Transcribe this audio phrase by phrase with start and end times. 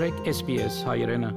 [0.00, 1.30] Trek SBS Hayrena.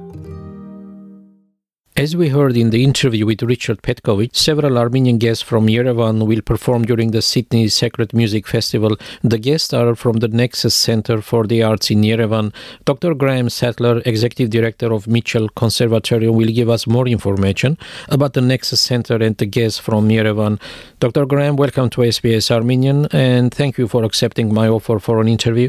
[1.98, 6.40] As we heard in the interview with Richard Petkovic, several Armenian guests from Yerevan will
[6.40, 8.96] perform during the Sydney Sacred Music Festival.
[9.22, 12.54] The guests are from the Nexus Center for the Arts in Yerevan.
[12.86, 13.12] Dr.
[13.12, 17.76] Graham Sattler, Executive Director of Mitchell Conservatorium, will give us more information
[18.08, 20.58] about the Nexus Center and the guests from Yerevan.
[21.00, 21.26] Dr.
[21.26, 25.68] Graham, welcome to SBS Armenian and thank you for accepting my offer for an interview.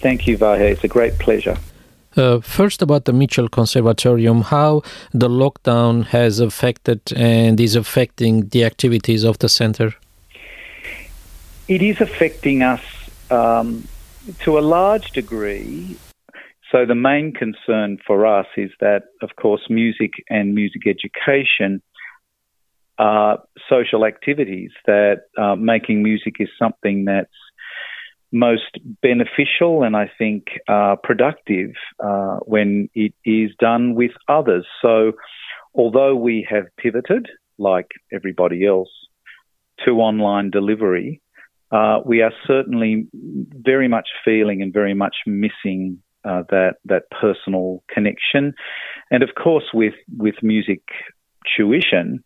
[0.00, 0.72] Thank you, Vahe.
[0.72, 1.56] It's a great pleasure.
[2.16, 8.64] Uh, first, about the Mitchell Conservatorium, how the lockdown has affected and is affecting the
[8.64, 9.94] activities of the center.
[11.68, 12.82] It is affecting us
[13.30, 13.86] um,
[14.40, 15.96] to a large degree.
[16.72, 21.82] So, the main concern for us is that, of course, music and music education
[22.98, 27.30] are social activities, that uh, making music is something that's
[28.32, 31.70] most beneficial and I think uh, productive
[32.02, 34.66] uh, when it is done with others.
[34.82, 35.12] So,
[35.74, 38.90] although we have pivoted, like everybody else,
[39.84, 41.20] to online delivery,
[41.70, 47.82] uh, we are certainly very much feeling and very much missing uh, that that personal
[47.88, 48.52] connection,
[49.10, 50.82] and of course, with with music
[51.56, 52.22] tuition,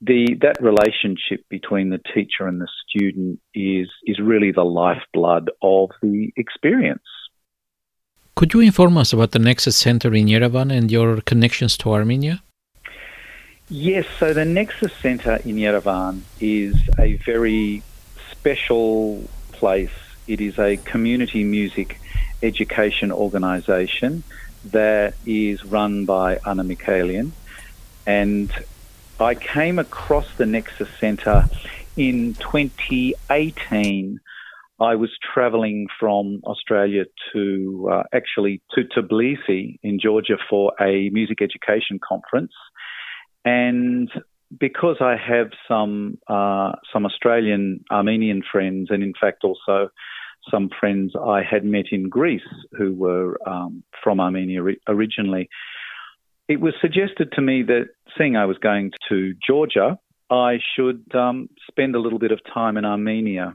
[0.00, 5.90] the that relationship between the teacher and the student is is really the lifeblood of
[6.02, 7.02] the experience.
[8.36, 12.42] Could you inform us about the Nexus Center in Yerevan and your connections to Armenia?
[13.68, 17.82] Yes, so the Nexus Center in Yerevan is a very
[18.30, 19.90] special place.
[20.28, 22.00] It is a community music
[22.42, 24.22] education organisation
[24.66, 27.32] that is run by Anna Mikhailian
[28.06, 28.52] and
[29.20, 31.48] I came across the Nexus Centre
[31.96, 34.20] in 2018.
[34.80, 41.42] I was travelling from Australia to uh, actually to Tbilisi in Georgia for a music
[41.42, 42.52] education conference,
[43.44, 44.08] and
[44.56, 49.88] because I have some uh, some Australian Armenian friends, and in fact also
[50.48, 52.40] some friends I had met in Greece
[52.72, 55.48] who were um, from Armenia originally,
[56.48, 59.98] it was suggested to me that seeing I was going to Georgia,
[60.30, 63.54] I should um, spend a little bit of time in Armenia.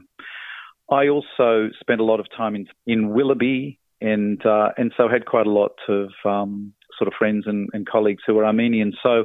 [0.90, 5.24] I also spent a lot of time in, in Willoughby and uh, and so had
[5.24, 8.92] quite a lot of um, sort of friends and, and, colleagues who were Armenian.
[9.02, 9.24] So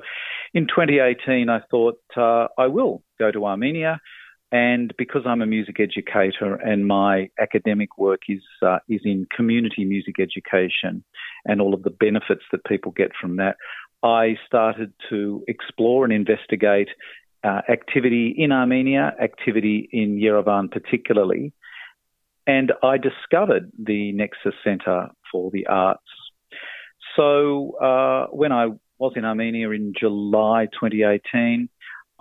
[0.53, 3.99] in 2018, I thought uh, I will go to Armenia
[4.51, 9.85] and because I'm a music educator and my academic work is uh, is in community
[9.85, 11.03] music education
[11.45, 13.57] and all of the benefits that people get from that,
[14.03, 16.89] I started to explore and investigate
[17.43, 21.53] uh, activity in Armenia, activity in Yerevan particularly,
[22.47, 26.01] and I discovered the Nexus Center for the Arts.
[27.15, 31.69] So uh, when I was in Armenia in July 2018.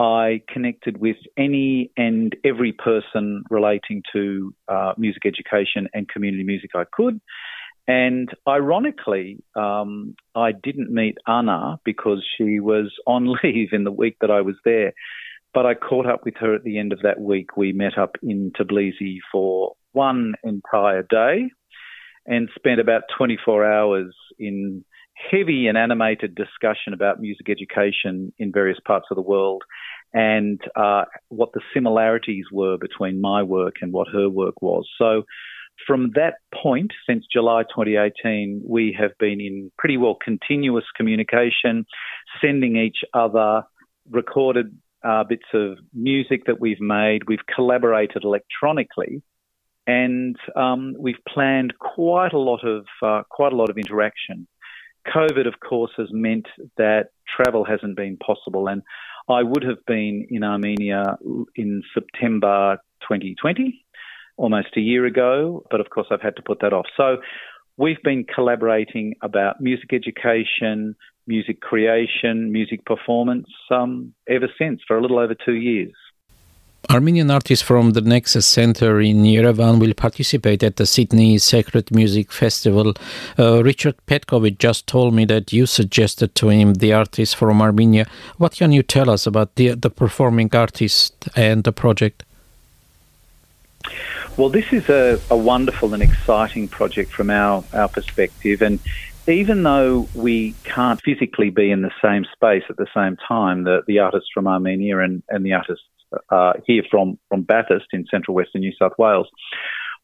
[0.01, 6.71] I connected with any and every person relating to uh, music education and community music
[6.77, 7.21] I could.
[7.89, 14.17] And ironically, um, I didn't meet Anna because she was on leave in the week
[14.21, 14.93] that I was there.
[15.55, 17.57] But I caught up with her at the end of that week.
[17.57, 21.51] We met up in Tbilisi for one entire day
[22.27, 24.85] and spent about 24 hours in
[25.31, 29.63] heavy and animated discussion about music education in various parts of the world
[30.13, 34.87] and uh, what the similarities were between my work and what her work was.
[34.99, 35.25] So,
[35.87, 41.87] from that point, since July 2018, we have been in pretty well continuous communication,
[42.41, 43.63] sending each other
[44.11, 47.29] recorded uh, bits of music that we've made.
[47.29, 49.23] We've collaborated electronically,
[49.87, 54.47] and um, we've planned quite a lot of uh, quite a lot of interaction.
[55.07, 56.47] COVID, of course, has meant
[56.77, 58.69] that travel hasn't been possible.
[58.69, 58.83] And
[59.29, 61.19] I would have been in Armenia
[61.55, 63.85] in September 2020,
[64.39, 66.87] almost a year ago, but of course I've had to put that off.
[66.97, 67.19] So
[67.77, 70.97] we've been collaborating about music education,
[71.27, 75.95] music creation, music performance um, ever since for a little over two years.
[76.91, 82.33] Armenian artists from the Nexus Center in Yerevan will participate at the Sydney Sacred Music
[82.33, 82.95] Festival.
[83.39, 88.07] Uh, Richard Petkovic just told me that you suggested to him the artists from Armenia.
[88.39, 92.25] What can you tell us about the, the performing artist and the project?
[94.39, 98.63] Well, this is a, a wonderful and exciting project from our, our perspective.
[98.63, 98.79] And
[99.27, 103.83] even though we can't physically be in the same space at the same time, the,
[103.89, 105.85] the artists from Armenia and, and the artists
[106.31, 109.27] uh, here from, from Bathurst in central western New South Wales.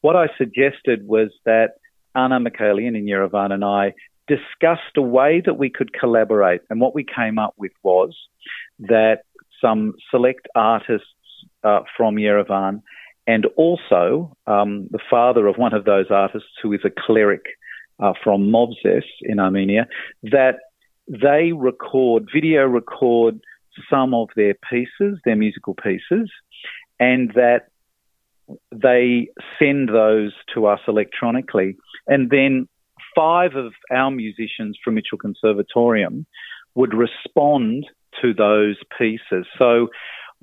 [0.00, 1.74] What I suggested was that
[2.16, 3.94] Anna Mikhailian in Yerevan and I
[4.26, 6.62] discussed a way that we could collaborate.
[6.70, 8.16] And what we came up with was
[8.80, 9.18] that
[9.60, 11.06] some select artists
[11.62, 12.82] uh, from Yerevan
[13.26, 17.42] and also um, the father of one of those artists who is a cleric
[17.98, 19.86] uh, from Movses in Armenia,
[20.22, 20.56] that
[21.08, 23.40] they record, video record
[23.90, 26.30] some of their pieces, their musical pieces,
[27.00, 27.68] and that
[28.72, 29.28] they
[29.58, 31.76] send those to us electronically.
[32.06, 32.68] And then
[33.14, 36.26] five of our musicians from Mitchell Conservatorium
[36.74, 37.86] would respond
[38.20, 39.46] to those pieces.
[39.58, 39.88] So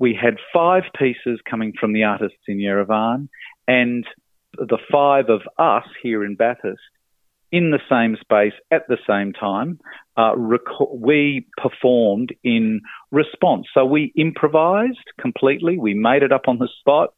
[0.02, 3.28] we had five pieces coming from the artists in Yerevan
[3.68, 4.04] and
[4.54, 6.80] the five of us here in Bathurst
[7.52, 9.78] in the same space at the same time.
[10.18, 12.80] Uh, rec- we performed in
[13.12, 13.68] response.
[13.72, 15.78] So we improvised completely.
[15.78, 17.14] We made it up on the spot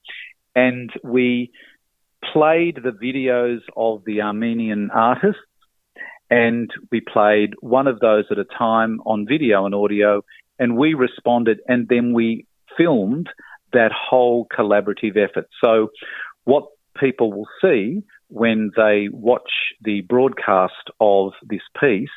[0.54, 1.52] and we
[2.34, 5.40] played the videos of the Armenian artists
[6.28, 10.22] and we played one of those at a time on video and audio
[10.58, 13.28] and we responded and then we filmed
[13.72, 15.48] that whole collaborative effort.
[15.62, 15.88] So
[16.44, 16.64] what
[16.98, 19.50] people will see when they watch
[19.82, 22.08] the broadcast of this piece,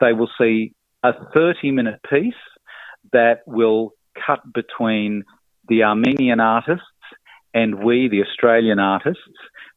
[0.00, 2.34] they will see a 30 minute piece
[3.12, 3.92] that will
[4.26, 5.24] cut between
[5.68, 6.84] the Armenian artists
[7.52, 9.22] and we, the Australian artists,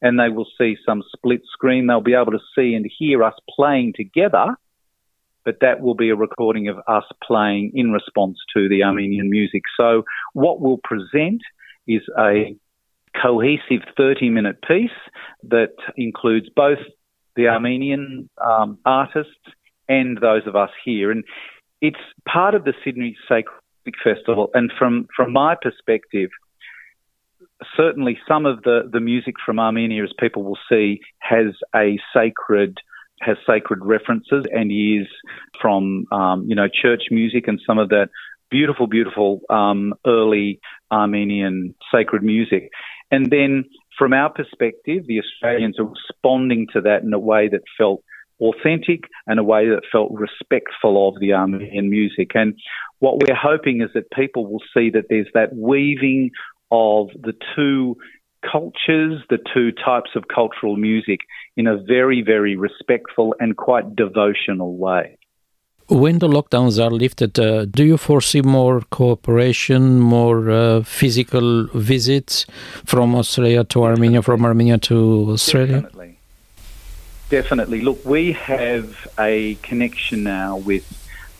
[0.02, 1.88] and they will see some split screen.
[1.88, 4.56] They'll be able to see and hear us playing together,
[5.46, 9.64] but that will be a recording of us playing in response to the Armenian music.
[9.78, 10.04] So
[10.34, 11.42] what we'll present
[11.88, 12.56] is a
[13.22, 14.90] cohesive 30 minute piece
[15.44, 16.80] that includes both
[17.36, 19.34] the Armenian um, artists
[19.88, 21.12] and those of us here.
[21.12, 21.24] And
[21.82, 21.98] it's
[22.28, 24.50] part of the Sydney Sacred Music Festival.
[24.54, 26.30] And from, from my perspective,
[27.76, 32.78] certainly some of the, the music from Armenia, as people will see, has a sacred
[33.26, 35.08] has sacred references and is
[35.62, 38.10] from um, you know church music and some of that
[38.54, 40.60] beautiful, beautiful um, early
[40.92, 42.70] Armenian sacred music.
[43.10, 43.66] And then
[43.98, 48.04] from our perspective, the Australians are responding to that in a way that felt
[48.40, 52.32] authentic and a way that felt respectful of the Armenian music.
[52.36, 52.54] And
[53.00, 56.30] what we're hoping is that people will see that there's that weaving
[56.72, 57.98] of the two
[58.52, 61.22] cultures, the two types of cultural music
[61.56, 65.18] in a very, very respectful and quite devotional way.
[65.90, 72.46] When the lockdowns are lifted, uh, do you foresee more cooperation, more uh, physical visits
[72.86, 75.82] from Australia to Armenia, from Armenia to Australia?
[75.82, 76.18] Definitely.
[77.30, 77.82] Definitely.
[77.82, 80.86] Look, we have a connection now with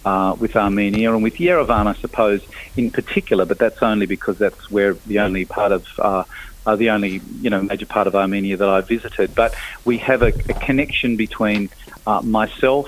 [0.06, 2.46] uh, with Armenia and with Yerevan, I suppose,
[2.76, 6.24] in particular, but that's only because that's where the only part of uh,
[6.66, 9.36] uh, the only you know major part of Armenia that I visited.
[9.36, 9.56] But
[9.86, 11.70] we have a, a connection between
[12.06, 12.88] uh, myself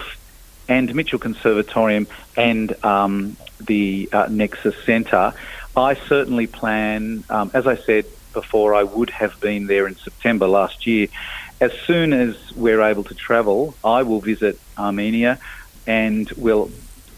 [0.68, 5.34] and Mitchell Conservatorium and um, the uh, Nexus Centre.
[5.78, 10.48] I certainly plan, um, as I said before, I would have been there in September
[10.48, 11.08] last year.
[11.62, 15.40] As soon as we're able to travel, I will visit Armenia
[15.88, 16.72] and will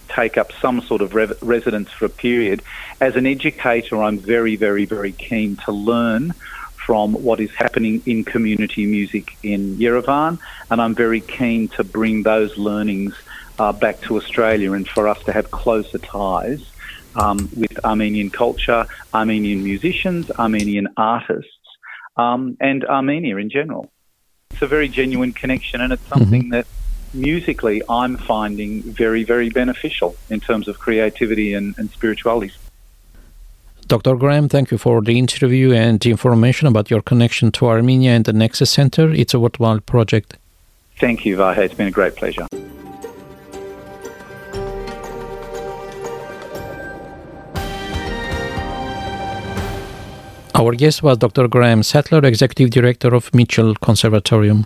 [0.07, 2.61] take up some sort of re- residence for a period.
[2.99, 6.33] As an educator, I'm very, very, very keen to learn
[6.87, 10.39] from what is happening in community music in Yerevan,
[10.71, 13.13] and I'm very keen to bring those learnings
[13.59, 16.63] uh, back to Australia and for us to have closer ties
[17.15, 21.51] um, with Armenian culture, Armenian musicians, Armenian artists,
[22.15, 23.91] um, and Armenia in general.
[24.51, 26.51] It's a very genuine connection, and it's something mm-hmm.
[26.51, 26.67] that
[27.13, 32.53] musically I'm finding very, very beneficial in terms of creativity and, and spirituality.
[33.87, 34.15] Dr.
[34.17, 38.25] Graham, thank you for the interview and the information about your connection to Armenia and
[38.25, 39.09] the Nexus Center.
[39.13, 40.37] It's a worthwhile project.
[40.99, 41.59] Thank you, Vahe.
[41.59, 42.47] It's been a great pleasure.
[50.55, 51.47] Our guest was Dr.
[51.47, 54.65] Graham Sattler, Executive Director of Mitchell Conservatorium.